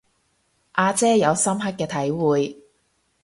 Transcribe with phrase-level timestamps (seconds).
[0.71, 2.59] 阿姐有深刻嘅體會